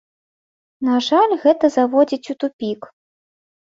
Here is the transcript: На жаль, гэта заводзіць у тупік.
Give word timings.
На 0.87 0.95
жаль, 1.09 1.37
гэта 1.45 1.65
заводзіць 1.79 2.23
у 2.35 2.41
тупік. 2.43 2.93